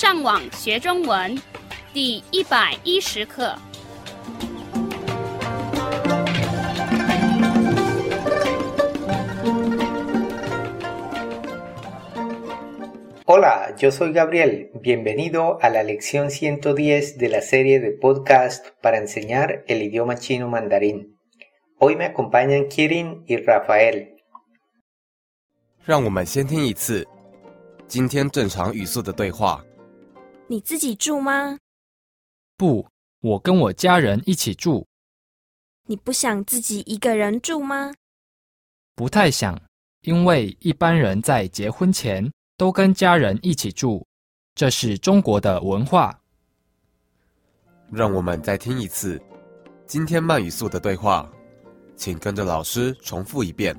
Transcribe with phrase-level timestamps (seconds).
[0.00, 1.36] 上网学中文
[1.92, 3.56] 第一百一十课。
[13.28, 14.70] Hola, yo soy Gabriel.
[14.80, 20.48] Bienvenido a la lección 110 de la serie de podcast para enseñar el idioma chino
[20.48, 21.18] mandarín.
[21.78, 24.16] Hoy me acompañan Kirin y Rafael.
[25.84, 27.06] 让我们先听一次
[27.86, 29.60] 今天正常语速的对话。
[30.51, 31.57] 你自己住吗？
[32.57, 32.85] 不，
[33.21, 34.85] 我跟我家人一起住，
[35.87, 37.93] 你不想自己一个人住吗？
[38.93, 39.57] 不太想，
[40.01, 44.05] 因为一般人在结婚前都跟家人一起住，
[44.53, 46.21] 这是中国的文化。
[47.89, 49.21] 让我们再听一次
[49.87, 51.31] 今天慢语速的对话，
[51.95, 53.73] 请跟着老师重复一遍。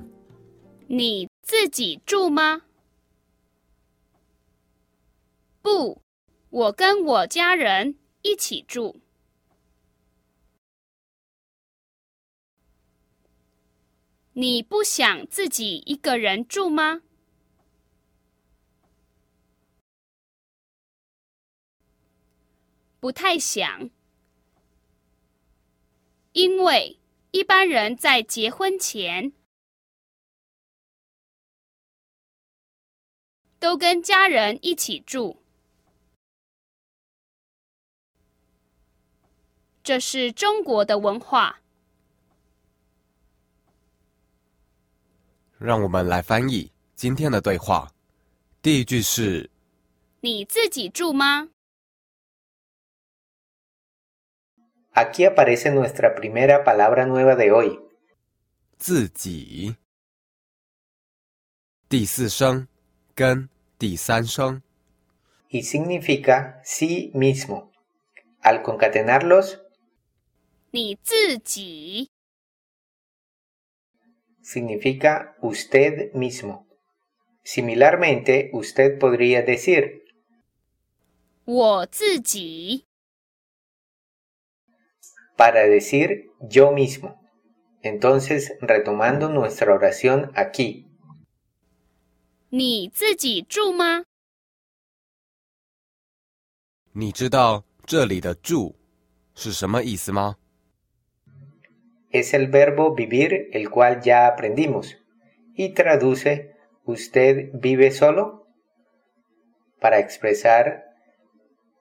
[0.87, 2.63] 你自己住吗？
[5.61, 6.01] 不，
[6.53, 9.01] 我跟我家人一起住。
[14.33, 17.01] 你不想自己一个人住吗？
[22.99, 23.89] 不太想，
[26.33, 26.99] 因为
[27.31, 29.33] 一般人在结婚前
[33.57, 35.42] 都跟家人一起住，
[39.83, 41.59] 这是中国的文化。
[45.57, 47.91] 让我们来翻译今天的对话。
[48.61, 49.49] 第一句是
[50.21, 51.49] 你自己住吗
[54.93, 57.79] ？Aquí aparece nuestra primera palabra nueva de hoy.
[58.77, 59.75] 自己，
[61.89, 62.67] 第四声
[63.13, 64.61] 跟第三声
[65.49, 67.71] ，y significa sí mismo.
[68.41, 69.62] Al concatenarlos,
[70.72, 72.10] 你自己，
[74.42, 76.66] significa usted mismo.
[77.42, 80.02] Similarmente, usted podría decir
[81.44, 82.84] 我自己，
[85.36, 87.18] para decir yo mismo.
[87.82, 90.84] Entonces, retomando nuestra oración aquí,
[92.50, 94.04] 你自己住吗？
[96.92, 98.74] 你知道这里的“住”
[99.34, 100.36] 是什么意思吗？
[102.12, 104.96] es el verbo vivir el cual ya aprendimos
[105.54, 106.54] y traduce
[106.84, 108.46] usted vive solo
[109.80, 110.84] para expresar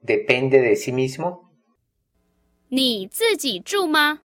[0.02, 1.46] depende de sí mismo.
[2.70, 4.22] 你自己住吗？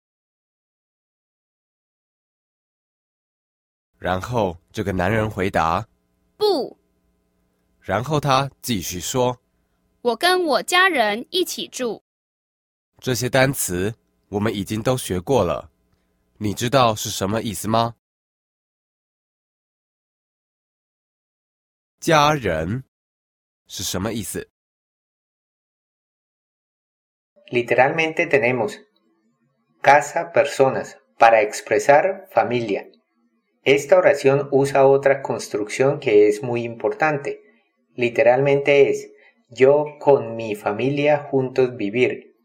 [3.98, 5.86] 然后这个男人回答，
[6.38, 6.78] 不，
[7.82, 9.38] 然后他继续说。
[10.02, 12.02] 我跟我家人一起住。
[13.00, 13.94] 这些单词
[14.30, 15.70] 我们已经都学过了，
[16.44, 17.96] 你知道是什么意思吗？
[22.00, 22.86] 家人
[23.68, 24.50] 是什么意思？
[27.52, 28.80] Literalmente tenemos
[29.82, 32.90] casa, personas para expresar familia.
[33.64, 37.42] Esta oración usa otra construcción que es muy importante.
[37.96, 39.12] Literalmente es
[39.50, 42.36] yo con mi familia juntos vivir.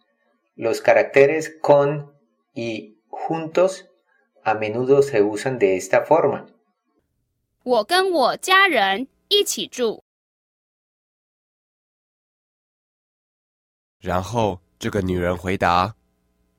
[0.56, 2.12] Los caracteres con
[2.54, 3.86] y juntos
[4.42, 6.46] a menudo se usan de esta forma.
[7.62, 10.02] 我跟我家人一起住。
[14.00, 15.96] 然后这个女人回答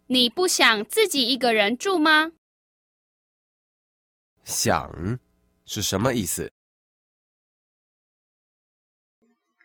[0.08, 5.20] 你不想自己一个人住吗？：“想
[5.66, 6.52] 是什么意思？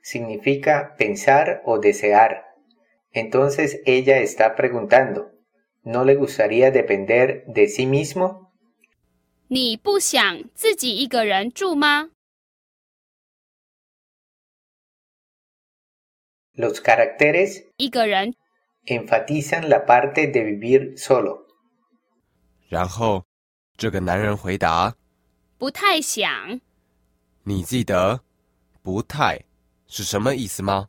[0.03, 2.43] significa pensar o desear.
[3.13, 5.31] Entonces ella está preguntando,
[5.85, 8.51] ¿no le gustaría depender de sí mismo?
[9.49, 12.11] 你不想自己一个人住吗？
[16.55, 18.35] Los caracteres 一个人，
[18.87, 21.47] enfatizan la parte de vivir solo.
[22.69, 23.25] 然后
[23.77, 24.95] 这个男人回答
[25.59, 26.61] 不太想。：“
[27.45, 28.21] 你记得‘
[28.83, 29.45] 不太’
[29.87, 30.89] 是什么意思吗？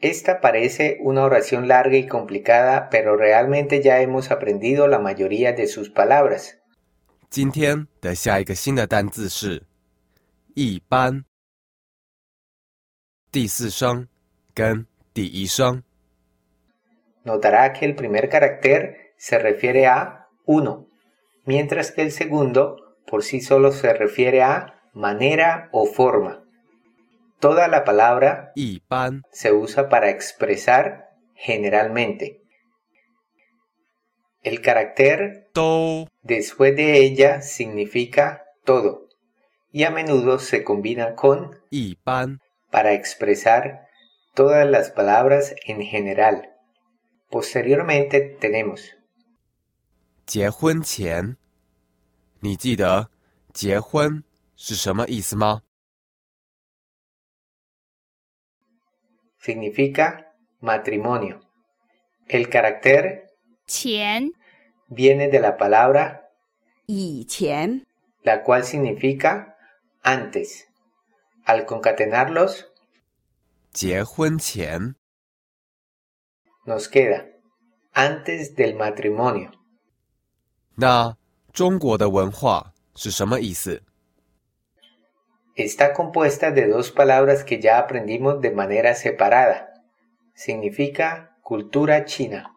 [0.00, 5.66] Esta parece una oración larga y complicada, pero realmente ya hemos aprendido la mayoría de
[5.66, 6.60] sus palabras.
[7.30, 9.62] 今天的下一个新的单字是“
[10.54, 11.24] 一般”，
[13.32, 14.06] 第四声
[14.54, 15.82] 跟第一声。
[17.24, 20.86] Notará que el primer carácter se refiere a uno,
[21.44, 22.76] mientras que el segundo
[23.06, 26.44] por sí solo se refiere a manera o forma.
[27.40, 32.40] Toda la palabra 一般 se usa para expresar generalmente.
[34.42, 39.08] El carácter 都 después de ella significa todo
[39.72, 43.88] y a menudo se combina con 一般 para expresar
[44.34, 46.50] todas las palabras en general.
[47.30, 48.96] Posteriormente tenemos
[50.26, 51.36] 结婚前，
[52.40, 53.08] 你记得“
[53.52, 54.24] 结婚”
[54.56, 55.62] 是什么意思吗？
[59.38, 61.40] significa matrimonio.
[62.26, 63.30] El carácter
[63.66, 64.32] 前
[64.88, 66.22] viene de la palabra
[66.86, 67.86] 以前
[68.22, 69.56] la cual significa
[70.02, 70.64] antes.
[71.46, 72.64] Al concatenarlos
[73.72, 74.94] 结婚前，
[76.64, 77.26] nos queda
[77.92, 79.50] antes del matrimonio.
[80.76, 81.16] 那
[81.52, 83.82] 中国的文化是什么意思？
[85.58, 89.72] Está compuesta de dos palabras que ya aprendimos de manera separada.
[90.34, 92.50] Significa cultura china.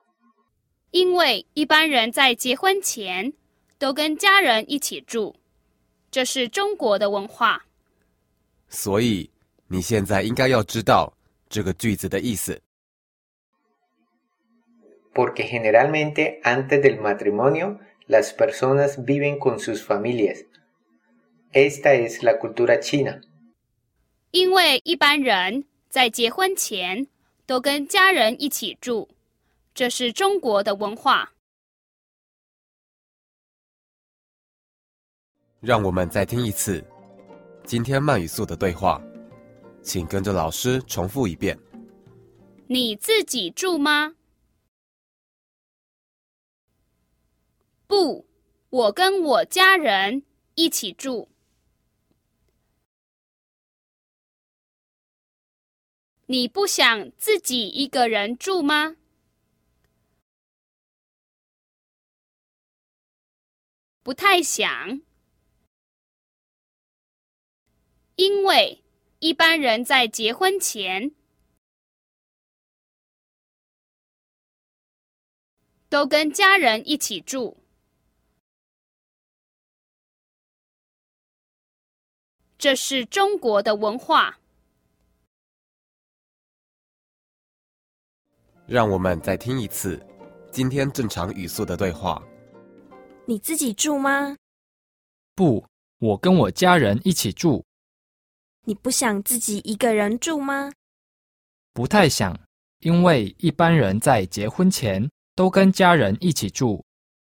[0.92, 3.34] 因为一般人在结婚前
[3.78, 5.36] 都跟家人一起住，
[6.10, 7.66] 这是中国的文化。
[8.68, 9.30] 所以
[9.68, 11.14] 你现在应该要知道
[11.48, 12.62] 这个句子的意思。
[15.14, 20.46] Porque generalmente antes del matrimonio las personas viven con sus familias.
[21.53, 23.21] Esta es la cultura china.
[24.31, 27.07] 因为一般人在结婚前
[27.45, 29.09] 都跟家人一起住，
[29.75, 31.35] 这是中国的文化。
[35.61, 36.83] 让我们再听一次
[37.65, 39.03] 今天慢语速的对话，
[39.83, 41.59] 请跟着老师重复一遍。
[42.67, 44.15] 你自己住吗？
[47.87, 48.27] 不，
[48.71, 50.23] 我跟我家人
[50.55, 51.29] 一起住。
[56.33, 58.97] 你不想自己一个人住吗？
[64.03, 65.03] 不太想，
[68.17, 68.83] 因为
[69.19, 71.15] 一般人在结婚前
[75.91, 77.59] 都跟家人一起住。
[82.57, 84.39] 这是中国的文化。
[88.73, 90.01] 让我们再听一次
[90.51, 92.23] 今天正常语速的对话。
[93.27, 94.35] 你自己住吗？
[95.37, 95.63] 不，
[95.99, 97.63] 我跟我家人一起住，
[98.65, 100.73] 你不想自己一个人住吗？
[101.75, 102.35] 不太想，
[102.79, 106.83] 因为一般人在结婚前都跟家人一起住，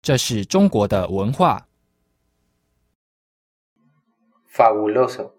[0.03, 1.67] 这是中国的文化。
[4.53, 5.31] Fabuloso.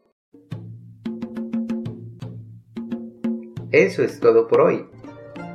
[3.71, 4.92] Eso es todo por hoy.